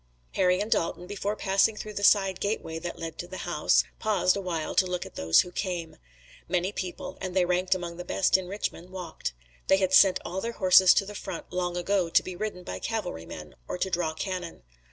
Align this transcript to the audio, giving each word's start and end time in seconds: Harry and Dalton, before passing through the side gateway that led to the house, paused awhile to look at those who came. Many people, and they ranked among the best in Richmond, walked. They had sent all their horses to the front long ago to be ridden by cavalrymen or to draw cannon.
Harry 0.33 0.59
and 0.59 0.71
Dalton, 0.71 1.05
before 1.05 1.35
passing 1.35 1.75
through 1.75 1.93
the 1.93 2.03
side 2.03 2.39
gateway 2.39 2.79
that 2.79 2.97
led 2.97 3.19
to 3.19 3.27
the 3.27 3.37
house, 3.45 3.83
paused 3.99 4.35
awhile 4.35 4.73
to 4.73 4.87
look 4.87 5.05
at 5.05 5.13
those 5.13 5.41
who 5.41 5.51
came. 5.51 5.95
Many 6.49 6.71
people, 6.71 7.19
and 7.21 7.35
they 7.35 7.45
ranked 7.45 7.75
among 7.75 7.97
the 7.97 8.03
best 8.03 8.35
in 8.35 8.47
Richmond, 8.47 8.89
walked. 8.89 9.33
They 9.67 9.77
had 9.77 9.93
sent 9.93 10.17
all 10.25 10.41
their 10.41 10.53
horses 10.53 10.95
to 10.95 11.05
the 11.05 11.13
front 11.13 11.53
long 11.53 11.77
ago 11.77 12.09
to 12.09 12.23
be 12.23 12.35
ridden 12.35 12.63
by 12.63 12.79
cavalrymen 12.79 13.53
or 13.67 13.77
to 13.77 13.91
draw 13.91 14.15
cannon. 14.15 14.63